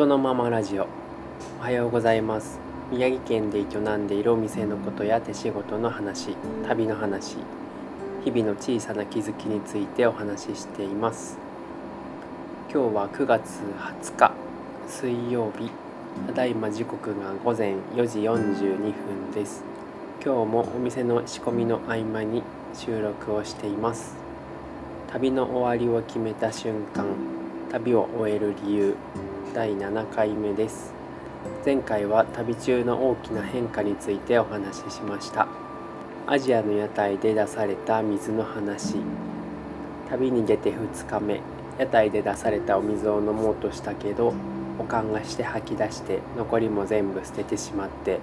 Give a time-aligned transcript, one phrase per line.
[0.00, 0.86] 音のままラジオ。
[1.58, 2.58] おはようございます。
[2.90, 3.62] 宮城県で営
[3.98, 6.34] んでいるお店のことや手仕事の話
[6.66, 7.36] 旅の話
[8.24, 11.36] 日々の小さな気づきについてお話ししています。
[12.72, 13.60] 今日は9月
[14.00, 14.32] 20日
[14.88, 15.70] 水曜日。
[16.28, 19.62] ただいま時刻が午前4時42分です。
[20.24, 24.16] 今日もお店の仕込みの合間に収録をしています。
[25.08, 27.04] 旅の終わりを決めた瞬間
[27.70, 28.96] 旅を終える理由
[29.52, 30.92] 第7回目です。
[31.64, 35.48] 前回は旅中の大きな変化についてお話ししました。
[36.28, 38.94] アジアの屋台で出された水の話。
[40.08, 41.40] 旅に出て2日目。
[41.80, 44.34] 屋台で出されたお水を飲もうとしたけど
[44.78, 48.20] 保管がして吐き出して残りも全部捨ててしまって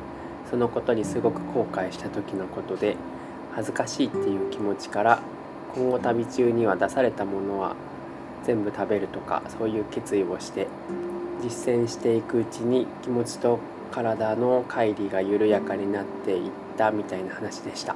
[0.50, 2.96] そのことにすごく後悔した時のことで
[3.54, 5.22] 恥ずかしいっていう気持ちから
[5.74, 7.76] 今後旅中には出されたものは
[8.44, 10.68] 全部食べるとかそういう決意をして
[11.42, 13.60] 実践していくうちに気持ちと
[13.92, 17.96] 体の乖離が緩やかになっていったみたいな話でした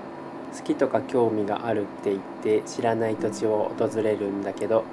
[0.58, 4.84] 好きとか興味があるって言って知らない土地を訪れるんだけど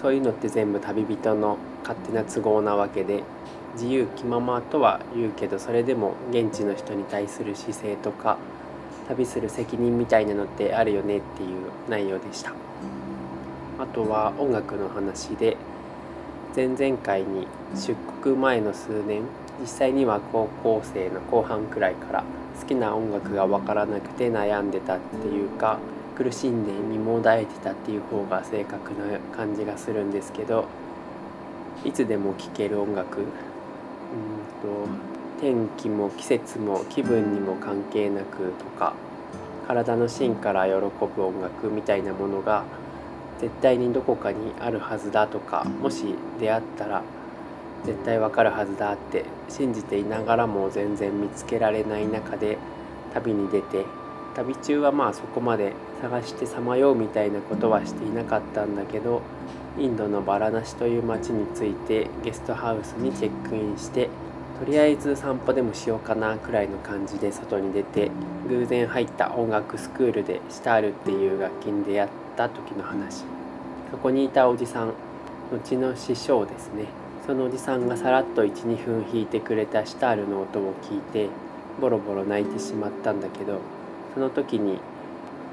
[0.00, 3.22] そういうのって全部旅人の勝手な都合なわけで
[3.74, 8.38] 自由気ままとは言うけどそれでも現地の人に対する姿勢とか
[9.08, 11.48] 旅する責任みたいなのってあるよねっていう
[11.88, 12.52] 内容でした。
[13.78, 15.56] あとは音楽の話で
[16.56, 19.24] 前々回に出国前の数年
[19.60, 22.24] 実際には高校生の後半くらいから
[22.58, 25.78] 好きな音楽が分からなくて悩んでたっていうか
[26.16, 30.64] 苦しんで身もだえてたっていう方が正確な感じがするんですけど
[31.84, 33.28] いつでも聴ける音楽うんと
[35.42, 38.94] 天気も季節も気分にも関係なくとか
[39.68, 42.64] 体の芯から喜ぶ音楽みたいなものが
[43.40, 47.02] 絶対にどこかにあるはずだとかもし出会ったら
[47.84, 52.58] 絶対わかるはずだって信じていながらも全然見つけられない中で
[53.14, 53.84] 旅に出て
[54.34, 59.22] 旅中はまあそこまで探してさまようみたいなことはしていなかったんだけど
[59.78, 64.08] インドのバラナシという町に着いてゲストハウスにチェックインして
[64.58, 68.10] とりあえず散歩でもしようかなくらいの感じで外に出て
[68.48, 73.24] 偶然入った音楽スクールでシタールっていう楽器に出会った時の話。
[73.90, 74.92] そこにいたおじさん
[75.52, 76.84] 後の師匠ですね。
[77.26, 81.28] そのおじさんがさらっと12分弾いてくれたシタールの音を聞いて
[81.80, 83.60] ボロボロ泣いてしまったんだけど
[84.14, 84.78] その時に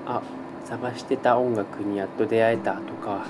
[0.05, 0.21] あ
[0.65, 3.25] 探してた音楽にやっと出会えたとか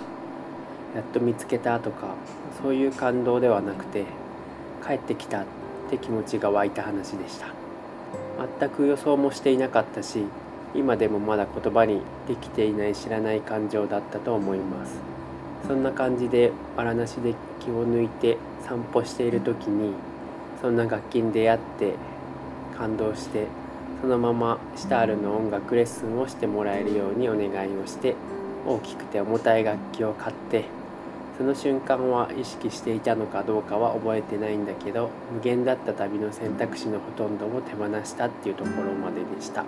[0.94, 2.16] やっと見つけたとか
[2.62, 4.06] そういう感動ではなくて
[4.86, 5.46] 帰ってきたっ
[5.90, 7.48] て気持ちが湧いた話でした。
[8.60, 10.26] 全く予想もしていなかったし
[10.76, 15.14] 今でもまだ言葉にできていない知らない感情だったと思います。
[15.68, 19.94] そんな感じでバラなしで気を抜いて散歩している時に
[20.62, 21.94] そんな楽器に出会って
[22.78, 23.48] 感動して
[24.02, 28.16] そのままシタールの音楽レッスンをしてもらえるようにお願いをして
[28.68, 30.66] 大きくて重たい楽器を買って
[31.38, 39.64] その瞬間は意識していたのかどうかは覚えてないんだけど無限だった旅の選択肢のほとんどを手放したっていうところまででした。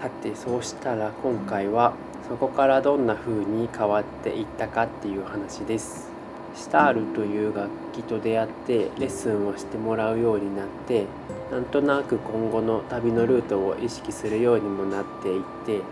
[0.00, 1.92] さてそうしたら今回は
[2.28, 6.08] そこからどんな風に変わっていったかっていう話です。
[6.54, 11.06] シタールという楽器と出会ってレッスンをしてもらうようになって
[11.50, 15.82] なんとなく今後の旅のルートを意識するようにもなっていって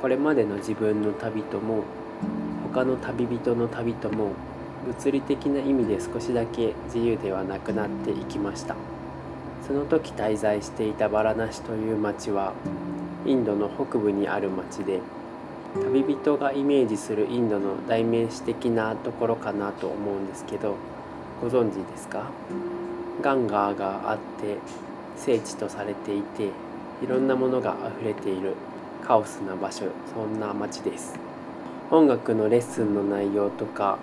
[0.00, 1.84] これまでの自分の旅とも
[2.72, 4.32] 他の旅人の旅とも
[4.86, 8.76] 物理的な意味で少しだけ自由ではなくなっていきました。
[9.66, 12.52] その時滞在していたバラナシという町は
[13.24, 15.00] インドの北部にある町で
[15.74, 20.76] 旅人がイメージするインドの代名詞的なところかなと思うんですけど
[21.40, 22.30] ご存知ですか？
[23.20, 24.58] ガンガーがあって
[25.16, 26.44] 聖地とされていて
[27.02, 28.54] いろんなものが溢れている
[29.02, 31.18] カオスな場所そんな街です。
[31.90, 33.98] 音楽のレッスンの内容とか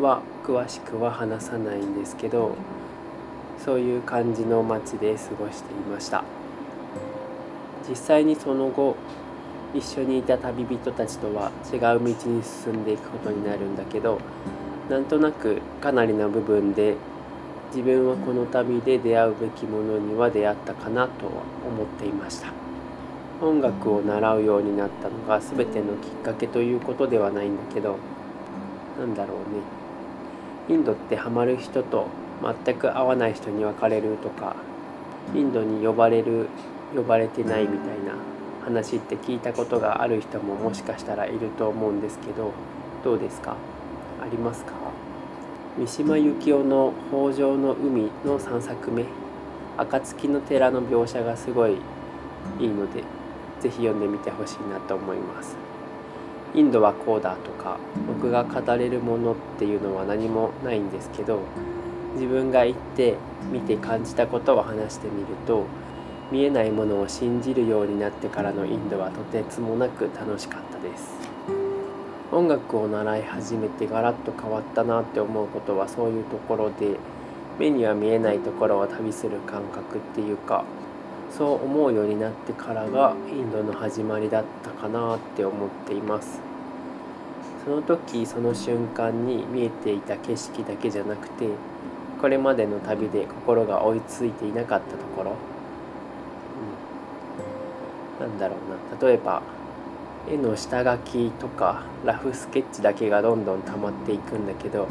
[0.00, 2.56] は詳しくは話さないんですけど
[3.64, 6.24] そういう感じの街で過ごしていました。
[7.88, 8.96] 実際にその後
[9.74, 14.18] 一緒にいた旅人たちとは違う道に進んでいくことになるんだけど
[14.90, 16.96] なんとなくかなりの部分で
[17.74, 21.32] 自分はこの旅で出会うべきものには出会ったかなとは
[21.66, 22.52] 思っていました。
[23.40, 27.96] 音楽を習うようになったのが全てのきっかけということではないんだけど
[29.00, 29.44] なんだろうね。
[30.68, 32.06] インドってハマる人と
[32.64, 34.54] 全く合わない人に分かれるとか
[35.34, 36.48] インドに呼ばれる
[36.94, 38.14] 呼ばれてないみたいな
[38.64, 42.52] 話って聞いたことがある人ももしかしたらいると思うんですけど
[43.02, 43.56] どうですか？
[44.20, 44.72] ありますか？
[45.78, 49.04] 三島由紀夫の「北条の海」の3作目
[49.78, 51.72] 「暁の寺」の描写がすごい
[52.60, 53.02] いいので
[53.60, 55.56] 是非読んでみてほしいなと思います。
[56.54, 61.38] インドはこうだとか僕が語れるものっていうのは何もないんですけど
[62.14, 63.16] 自分が行って
[63.50, 65.64] 見て感じたことを話してみると
[66.32, 71.12] 見えないものを信じるようになってからのインドはとてつもなく楽しかったです。
[72.32, 76.96] 音楽を習い始めてガラッと変わったなって思うことはそういうところで
[77.58, 80.64] 目には見えないところを旅する感覚っていうか
[81.30, 86.40] そう思うようになってからがインドの始まりだったかなって思っています。
[87.66, 91.46] その時その瞬間に見えていた景色だけじゃなくて
[92.22, 95.36] これまでの旅で心が追いついていなかったところ、
[98.22, 99.08] なんだろうな。
[99.08, 99.42] 例えば
[100.30, 104.86] 絵の下書きとかラフスケッチだけがどんどん溜まっていくんだけど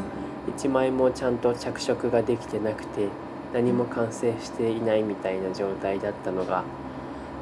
[0.58, 3.08] 1枚もちゃんと着色ができてなくて
[3.54, 6.64] 何も完成していないみたいな状態だったのが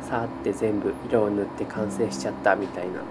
[0.09, 3.03] さーって全部色を塗って完成しちゃったみたいな、まあ、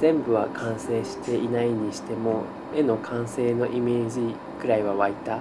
[0.00, 2.42] 全部は完成していないにしても
[2.74, 5.38] 絵の完成のイメージくらいは湧いた。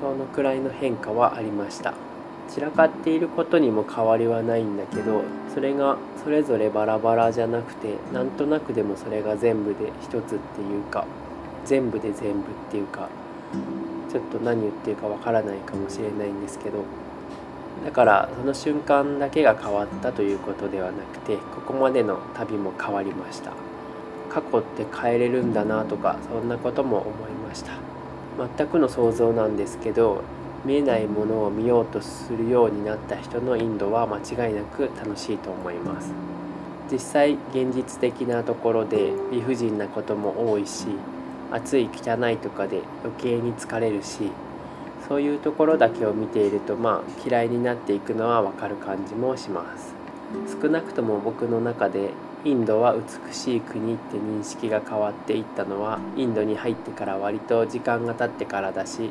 [0.00, 2.05] そのくらいの変化はありました。
[2.48, 5.22] 散らかっていることにも変わりはないんだけど
[5.52, 11.06] それがそれぞれバラバラじゃなくてなんとなくでもそれが全部で一つっていうか
[11.64, 13.08] 全部で全部っていうか
[14.10, 16.84] ちょっと何言ってるかわからないかもしれないんですけど
[17.84, 23.52] だからその瞬間だけが変わったということではなくてここまでの旅も変わりました。
[24.28, 27.12] 過去って変えれるんだなとかそんなことも思い
[27.48, 27.72] ました。
[28.58, 30.22] 全くの想像なんですけど
[30.66, 36.12] 見えないものを見ようとするようになった人のインドは間違いなく楽しいと思います。
[36.90, 40.86] 実際現実的なところで理不尽なことも多いし
[41.52, 44.30] 暑い汚いとかで余計に疲れるし
[45.08, 49.94] そういうところだけを見ているとまあ嫌いになっていくのはわかる感じもします。
[50.60, 52.10] 少なくとも僕の中で
[52.44, 59.10] インドは美しい国って認識が変わっていったのはインドに入ってから割と時間が経ってからだし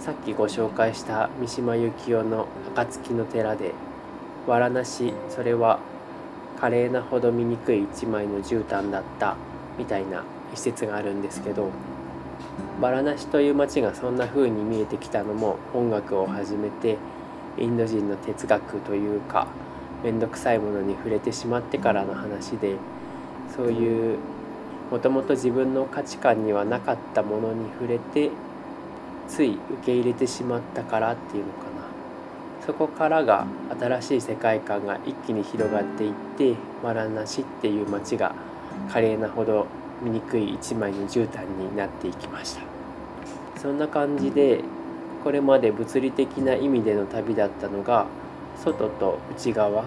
[0.00, 2.46] さっきご紹介した三島由紀夫の
[2.76, 3.74] 「暁の寺」で
[4.46, 5.80] 「わらなしそれは
[6.60, 9.36] 華麗なほど醜い一枚の絨毯だった」
[9.76, 10.22] みたいな
[10.52, 11.68] 一節があるんですけど
[12.80, 16.96] バラナシという街がそんな風に見えてきたのも音楽を始めて
[17.58, 19.48] インド人の哲学というか
[20.04, 22.76] 面倒くさいものに触れてしまってからの話で
[23.54, 24.18] そういう
[24.92, 28.30] もともと自分の価値観にはなかったものに触れて
[29.28, 31.68] つい受け入れてしまったからっていうのかな。
[32.66, 33.46] そこからが
[33.78, 38.34] 新しい世界観が一気に広がっていってバラナシっていう街が
[38.90, 39.66] 華麗なほど
[40.02, 42.62] 醜い一枚の絨毯になっていきました。
[43.60, 44.62] そんな感じで
[45.24, 48.06] これまで物理的な意味での旅だったのが
[48.62, 49.84] 外と内側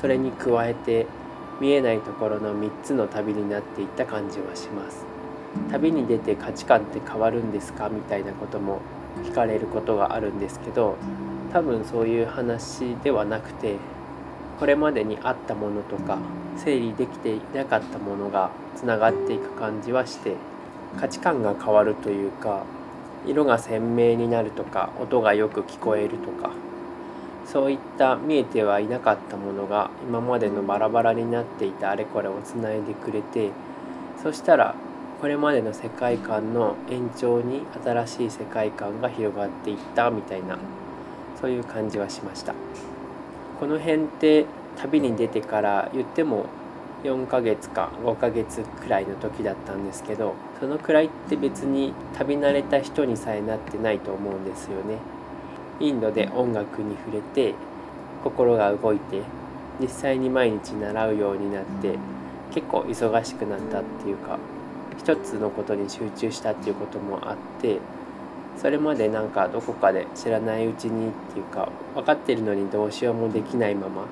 [0.00, 1.06] それに加えて
[1.60, 5.15] 見えないところの3つの旅になっていった感じはします。
[5.70, 8.80] 旅に出て価値観って変わるんですかみたいなことも
[9.24, 10.96] 聞かれることがあるんですけど
[11.52, 13.76] 多分そういう話ではなくて
[14.58, 16.18] これまでにあったものとか
[16.56, 20.36] 整理できていなかったものがつながっていく感じはして
[20.98, 22.64] 価値観が変わるというか
[23.26, 26.52] 色が鮮明になるとか音がよく聞こえるとか
[27.46, 33.50] そういった見えてはいなかったものが今までのバラバラになっていたあれこれをつないでくれて
[34.22, 34.74] そしたら
[35.20, 40.58] これまでの世界観の延長に新しい世界観が広がっていったみたいな
[41.40, 42.54] そういう感じはしました。
[43.58, 44.44] この辺って
[44.76, 46.44] 旅に出てから言っても
[47.04, 54.98] 4ヶ月か5ヶ月くらいの時だったんですけどそのくらいって別に旅慣れた人にさえなってないと思うんですよね。
[55.80, 57.54] インドで音楽に触れて
[58.24, 59.22] 心が動いて
[59.80, 61.98] 実際に毎日習うようになって
[62.50, 64.38] 結構忙しくなったっていうか
[64.98, 67.78] 一つのことに集中したっていうこともあって
[68.56, 74.06] それまでなんかどこかで知らないうちにっていうか分かってるのにどうしようもできないまま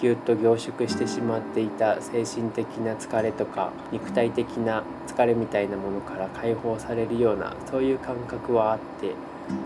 [0.00, 9.14] ぎゅっと凝縮してしまっていた精神的な疲れとか肉体的な疲れみたいなものから解放されるようなそういう感覚はあって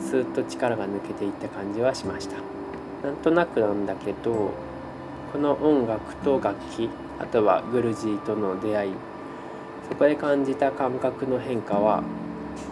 [0.01, 2.37] スーッと力が抜けていった感じはしました。
[3.03, 4.51] なんとなくなんだけど
[5.33, 8.93] この音楽と楽器あとはグルジーとの出会い
[9.91, 12.03] そこで感じた感覚の変化は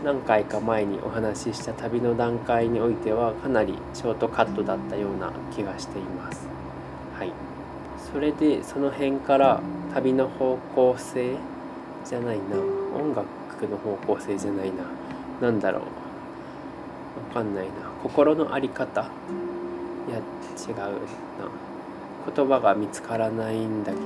[0.05, 6.49] 何回か前にお話しした旅の段階においてはかなりショートカットだったような気がしています。
[7.19, 7.33] はい、
[8.13, 9.61] それでその辺から
[9.93, 11.35] 旅の方向性
[12.05, 12.57] じゃないな。
[12.97, 13.27] 音楽
[13.69, 14.85] の方向性じゃないな。
[15.43, 15.83] なんだろう。
[15.83, 15.87] わ
[17.35, 17.73] かんないな。
[18.03, 19.01] 心の在り方？
[19.03, 19.05] い
[20.13, 20.91] や違うな。
[22.35, 24.05] 言葉が見つからないんだけど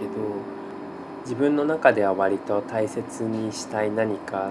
[1.23, 4.50] 自分の中では割と大切にしたい何か、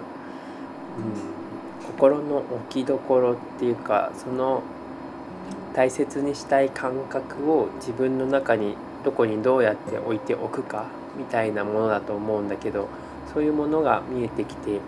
[0.98, 4.63] うん、心の置きどころっていうかその
[5.74, 10.86] 大切にしたい感覚を自分の中にどこにどうやって置いておくか
[11.18, 12.88] みたいなものだと思うんだけど
[13.34, 14.80] そういうものが見えてきて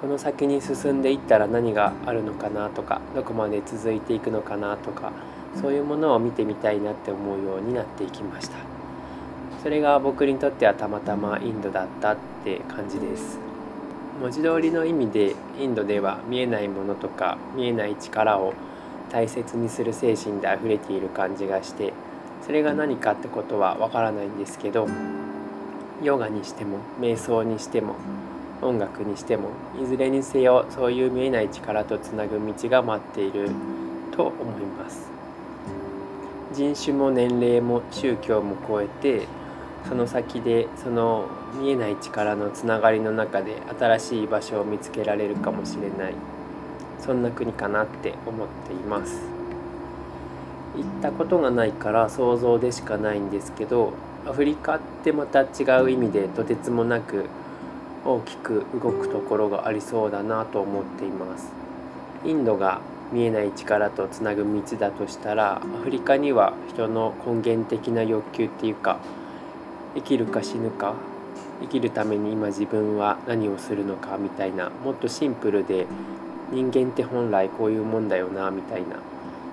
[0.00, 5.12] この先に進んでいったら何があるのかなとかどこまで続いていくのかなとか
[5.60, 8.79] そういうものを見てみたいなって思うようになっていきました。
[9.62, 13.38] それが僕にとってはたまたまインドだったって感じです。
[14.20, 18.52] 文字通りの意味でインドでは見えないものとか見えない力を
[19.10, 21.92] 大切にする精神であふれている感じがして
[22.44, 24.86] それが何かってことはわからないんですけど
[26.02, 27.96] ヨガにしても瞑想にしても
[28.60, 29.50] 音楽にしても
[29.82, 33.50] いずれにせよそういう見えない力とつなぐ道が待っている
[34.12, 35.10] と思います。
[36.52, 39.26] 人種も年齢も宗教も超えて
[39.88, 41.26] その先でその
[41.60, 46.14] 見えない力のつながりの中で新しい場所を見つけられるかもしれない。
[47.00, 49.22] そんな国かなって思っています。
[50.76, 53.92] 行ったことがないから想像でしかないんですけど
[54.26, 57.24] アフリカってまた違う意味でとてつもなく
[58.04, 61.52] 大きく動くところがありそうだなと思っています。
[62.24, 62.80] インドが
[63.12, 68.98] 見えない力とつなぐ道だとしたらアフリカには人の根源的な欲求っていうか
[69.94, 70.94] 生きるか死ぬか
[71.60, 75.86] 生きるために今自分は何をするのかみたいなもっとシンプルで
[76.52, 78.96] 人間って本来こういうもんだよなみたいな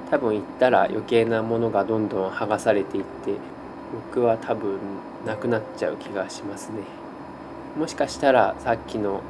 [0.10, 3.34] 多分言ったら余計なものがどんどん剥がされていって
[4.13, 4.79] 僕は多分
[5.25, 6.79] なくなっちゃう気がしますね。
[7.77, 9.22] もしかしたらさっきの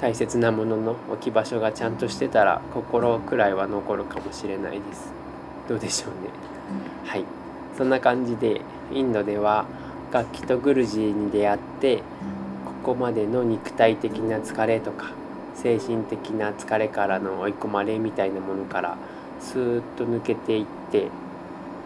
[0.00, 5.12] 大切なものの置き場所がちゃんとしてたら心くらいは残るかもしれないです。
[5.68, 6.30] どうでしょうね。
[7.04, 7.24] はい。
[7.76, 8.60] そんな感じで
[8.92, 9.66] インドでは
[10.12, 12.02] 楽器とグルジーに出会って
[12.66, 15.10] ここまでの肉体的な疲れとか
[15.54, 18.96] 精神的な疲れからの追い込まれみたいなものから
[19.40, 21.08] スーッと抜けていって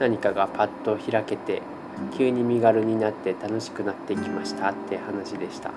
[0.01, 1.63] 何かがパッと開けて
[2.19, 5.71] 急に身軽になって楽しくなってきましたって話でした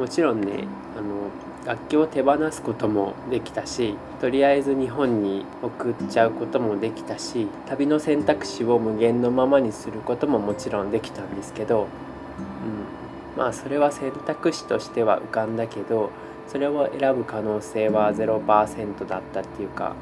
[0.00, 0.64] もちろんね
[0.96, 1.28] あの
[1.66, 16.08] 楽器を手放すこともできたしとりあえず日本に送っちゃうこともできたし旅の選択肢を無限のままにすることももちろんできたんですけど、うん、まあそれは選択肢としては浮かんだけど
[16.48, 19.94] それを選ぶ可能性は0%だったっていうか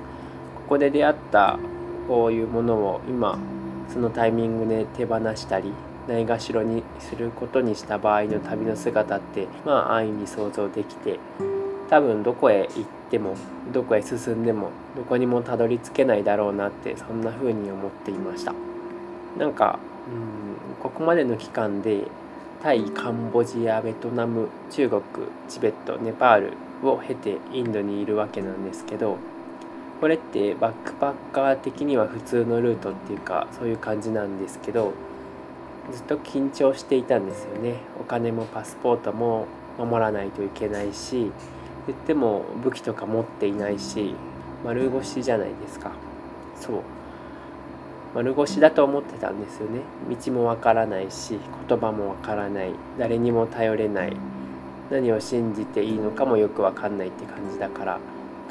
[0.55, 1.59] ここで出会った
[2.07, 3.37] こういうものを今
[3.93, 5.73] そのタイミングで手放したり
[6.09, 11.21] ないがしろにすることにした場合の旅の姿ってまあ安易に想像できて
[11.91, 13.35] 多分どこへ行っても
[13.73, 18.55] どこへ進んでもどこにもたどり着けないだろうなってそんな風に思っていました。
[19.39, 22.05] なんかうんここまでの期間で
[22.63, 25.03] タイカンボジアベトナム中国
[25.49, 29.17] チベットネパールを経てインドにいるわけなんですけど
[30.01, 34.93] これってバックパッカー的には普通のルートっていうかそういう感じなんですけど
[35.93, 37.77] ずっと緊張していたんですよね。
[38.01, 39.47] お金もパスポートも
[39.79, 41.31] 守らないといけないし
[41.87, 44.15] 言っても武器とか持っていないし
[44.65, 45.93] 丸腰じゃないですか。
[46.61, 46.81] そう。
[48.15, 49.81] 丸腰だと思ってたんですよね。
[50.09, 52.73] 道もわからないし言葉もわからない。
[52.99, 54.17] 誰にも頼れない。
[54.91, 57.99] 何を信じていいのかもよくわかんないって感じだから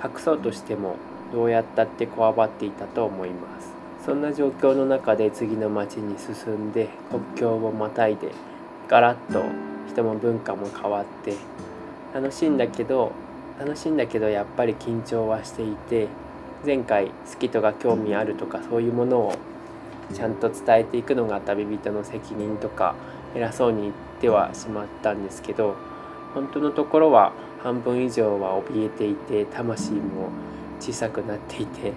[0.03, 0.95] 隠そうとしても
[1.33, 3.76] どうやったってこわばっていたと思います。
[4.07, 8.31] そんな状況の中で次の町に進んで国境をまたいで
[8.87, 9.43] ガラッと
[9.89, 11.35] 人も文化も変わって
[12.13, 13.11] 楽しいんだけど
[13.59, 16.07] 楽しいんだけどやっぱり緊張はしていて
[16.65, 19.35] 前回好きとか興味あるとかそういうものを
[20.13, 22.95] ちゃんと伝えていくのが旅人の責任とか
[23.35, 25.75] 偉そうに言ってはしまったんですけど
[26.33, 30.29] 本当のところは半分以上は怯えていて魂も
[30.79, 31.91] 小さくなっていて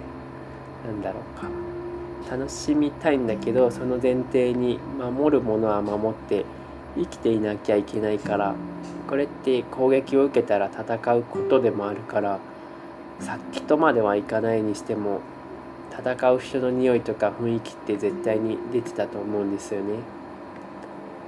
[0.85, 1.70] なんだろうか。
[2.29, 6.45] 楽しみたいんだけどその前提に守るものは守って
[6.97, 8.55] 生きていなきゃいけないから
[9.09, 12.39] これって攻撃を受けたら戦うことでもあるから
[13.21, 15.21] さっきとまではいかないにしても
[15.93, 19.97] 戦う人の匂いとか雰囲気って絶対に出てたと思うんですよね。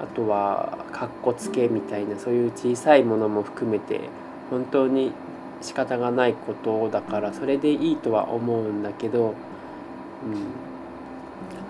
[0.01, 4.01] あとはかっこつけみたいなそういう小さいものも含めて
[4.51, 5.13] 本当に
[5.61, 9.35] 仕方がないことだからそれでいいとは思うんだけど、うん、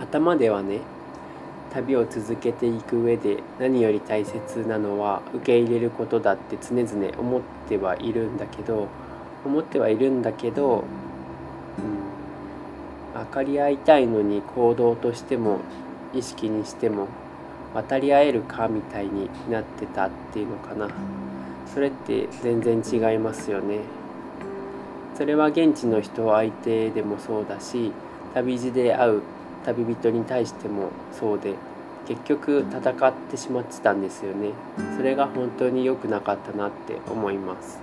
[0.00, 0.80] 頭ではね
[1.72, 8.88] 旅を続けていく上で何より大切なのは受け入れることだって常々思ってはいるんだけど
[9.44, 10.84] 思ってはいるんだけど、
[13.14, 15.60] うん、分かり合いたいのに行動としても
[16.14, 17.08] 意識にしても
[17.74, 20.88] 渡り合えるかみたいになってたっていうのかな。
[21.72, 23.78] それって全然違いますよね。
[25.14, 27.92] それは現地の人相手でもそうだし
[28.34, 29.22] 旅路で会う
[29.64, 31.54] 旅人に対してもそうで
[32.06, 34.50] 結局戦ってしまってたんですよね。
[34.96, 37.78] それが本当に良くなかったなって思います。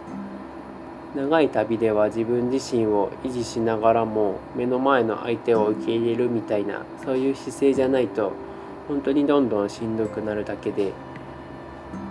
[1.15, 8.31] 長い旅では自分自身を維持しながらも目の前の相手を受け入れるみたいなそういう姿勢じゃないと
[8.87, 10.91] 本当にどんどんしんどくなるだけで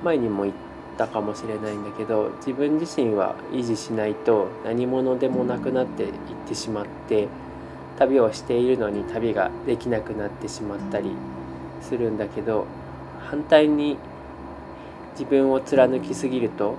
[0.02, 0.54] 前にも言っ
[0.96, 6.10] たかもしれないんだけど自分自身は維持しないと何者でもなくなっていっ
[6.48, 7.28] てしまって
[7.98, 11.10] 旅をしているのに旅ができなくなってしまったり
[11.82, 12.66] するんだけど
[13.20, 13.96] 反対に
[15.12, 16.76] 自分を貫きすぎると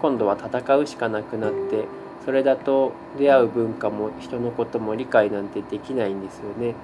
[0.00, 1.84] 今度は戦うしかなくなって
[2.24, 6.74] それだと出会う文化も人のことも理解なんてできないんですよね。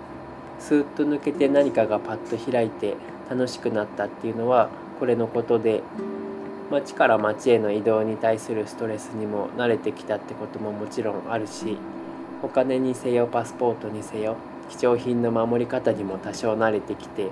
[0.61, 2.95] スーッと抜けて何かがパッと開いて
[3.29, 4.69] 楽しくなったっていうのは
[5.01, 5.83] これのことで
[6.71, 11.77] 町から町への移動に対するストレスにも慣れてきたってことももちろんあるし
[12.43, 14.37] お金にせよパスポートにせよ
[14.69, 17.31] 貴重品の守り方にも多少慣れてきて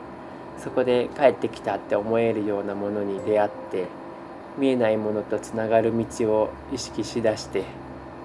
[0.58, 3.86] そこで帰ってきたって思えるようなものに出会って
[4.58, 7.64] 見えないものとつながる道を意識しだして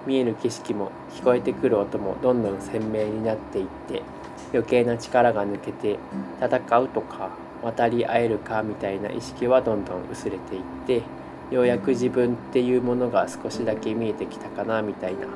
[0.06, 4.02] 見える景色も聞こえてくる音もどんどん鮮明になっていって
[4.52, 5.98] 余計な力が抜けて
[6.40, 7.30] 戦うとか
[7.62, 11.02] 渡り合えるかみたいな意識はどんどん薄れていって
[11.50, 15.26] ようやく自分っていうものが少しだけ見えてきたかなみたいな、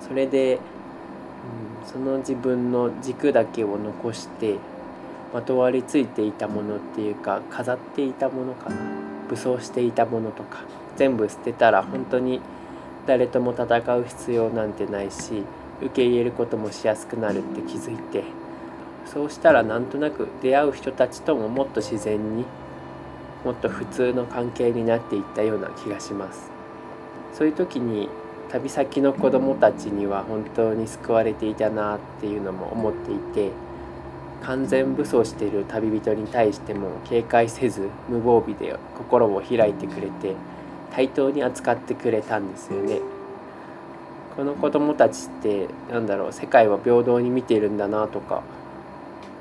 [0.00, 4.56] それでうんその自分の軸だけを残して
[5.32, 9.00] まとわりついていたものっていうか飾っていたものかな。
[9.30, 10.58] 武装していたものとか
[10.96, 12.40] 全部捨てたら本当に
[13.06, 15.44] 誰とも戦う必要なんてないし
[15.80, 18.24] 受け入れることもしやすくなるって気づいて
[19.06, 22.44] そうしたらなんとなく出会う人たちとももっと自然に
[23.44, 26.50] もっと普通の関係になっていったような気がします。
[27.32, 28.10] そういう時に
[28.52, 33.52] 旅先の子どもたちには本当に救われていたなっていうのも思っていて
[34.42, 40.34] 完全武装している旅人に対しても警戒せず無防備で心を開いてくれて
[40.92, 43.00] 対等に扱ってくれたんですよね。
[44.36, 48.42] この子どもたちってなんだろう世界を平等に見ているんだなとか、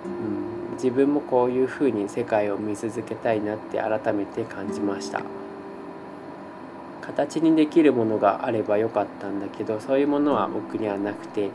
[0.05, 5.21] うん、自分もこういうふうに世界を見続けたいなって改めて感じました。
[7.09, 11.49] 形にできるものがあればよかったんだけどそういうものは僕にはなくて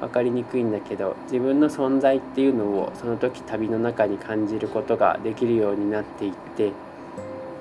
[0.00, 6.72] 分かりにくいんだけど自分の存在っていうのをその時旅の中に感じることができるようになっていって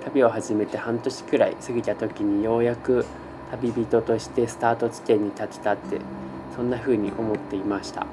[0.04, 3.06] 旅を始めて半年くらい過ぎた時にようやく
[3.52, 6.00] 旅人としてスタート地点に立てたって
[6.56, 8.08] そんな風に思っていました。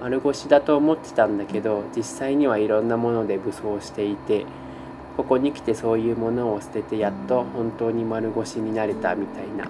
[0.00, 4.46] 丸腰だと思ってたんだけど実際にはいろんなもので武装していて
[5.16, 9.64] ここに来てそういうものを捨ててやっと本当に丸腰になれたみたいな。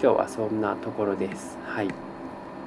[0.00, 1.56] 今日はそんなところです。
[1.64, 1.88] はい。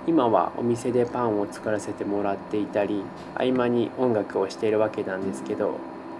[0.07, 3.03] 今はお店でパンを作らせてもらっていたり
[3.35, 5.75] 合間に音楽をしているわけなんですけど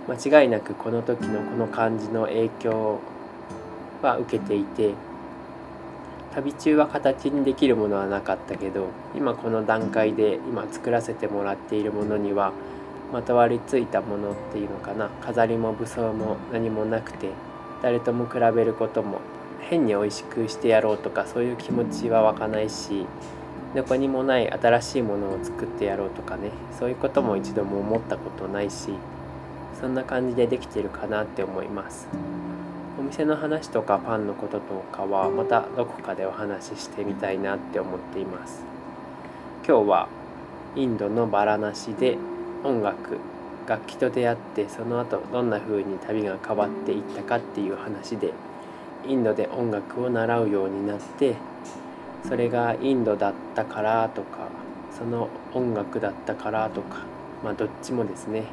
[0.07, 2.99] 間違いなくこの時のこの感じの影響
[4.03, 4.93] は受けていて
[6.35, 12.53] 旅中は形にできるものはなかったけど今この段階で今作らせてもらっているものには
[13.11, 15.09] まとわりついたものっていうのかな。
[15.21, 17.29] 飾りも武装も何もなくて
[17.81, 19.19] 誰とも比べることも
[19.61, 23.05] 変に美味しくしてやろうとかそういう気持ちは湧かないし
[23.75, 26.51] どこにもない新しいものを作ってやろうとかね。
[26.77, 28.93] そういうことも一度も思ったことないし
[29.79, 32.07] そんな感じでできてるかなって思います。
[32.99, 38.61] お店の話とかパンのこととかはまたどこかでお話ししてみたいなって思っています。
[39.67, 40.07] 今日は
[40.75, 42.17] インドのバラナシで
[42.63, 43.17] 音楽
[43.67, 48.33] 楽器と出会ってその後どんな風に旅が変わっていったかっていう話で
[49.07, 51.35] インドで音楽を習うようになって
[52.27, 54.49] それがインドだったからとか
[54.97, 57.03] その音楽だったからとか
[57.43, 58.43] まあどっちもですね。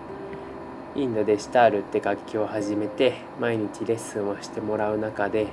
[0.94, 5.48] インドでシタールって楽器を始めて毎日レッスンをしてもらう中で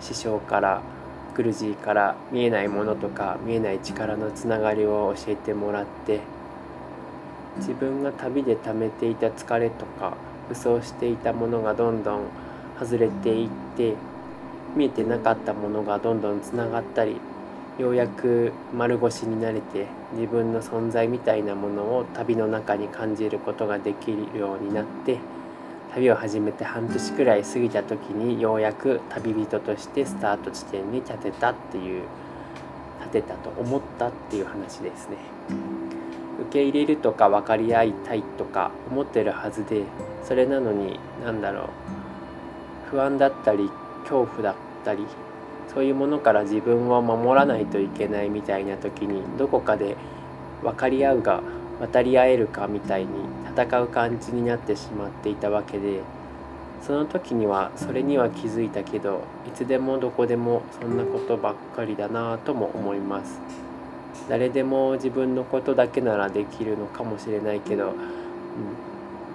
[0.00, 0.82] 師匠から
[1.36, 6.20] グルジーから見えないものとか見えない力のつながりを教えてもらって
[7.58, 10.16] 自分が旅で貯めていた疲れとか
[10.48, 12.22] 武装していたものがどんどん
[12.78, 13.94] 外れていって
[14.76, 17.16] 見えてなかったものがどんどんつながったり
[17.78, 25.18] ようやく丸腰になれて自分の存在みたいなものを旅の中に感じることができるようになって
[25.92, 32.02] 旅を始めて半年くらい過ぎた時にようやく旅人としてスタート地点に立てたっていう
[33.00, 35.16] 立てたと思ったっていう話ですね。
[36.40, 39.82] 受け入れるとか分かり合いたいとか思ってるはずで
[40.24, 41.68] それなのに何だろう。
[42.90, 43.70] 不安だったり
[44.02, 45.04] 恐怖だったり
[45.72, 49.96] そういうものから自分を守らないといけないみたいな時にどこかで
[50.62, 51.42] 分かり合うが
[51.80, 53.08] 渡り合えるかみたいに
[53.56, 56.00] 戦う感じになってしまっていたわけで
[56.82, 63.40] その時にはそれには気づいたけどいつでもどこでもそんなことばっかりだなぁとも思います。
[64.28, 67.94] 誰でも自分のことだけならできるのかもしれないけど、うん。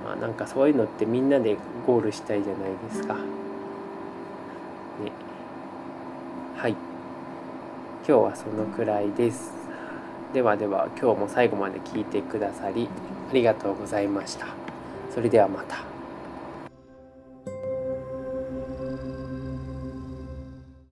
[0.05, 3.15] まあ、なんかそういうのってみんなでゴールしたいじゃないですか。
[3.15, 3.19] ね。
[6.55, 6.71] はい。
[6.71, 9.51] 今日はそのくらいです。
[10.33, 12.87] ではでは今日も最後まで聞いてくださり
[13.31, 14.47] ありがとうございました。
[15.13, 15.88] それではまた。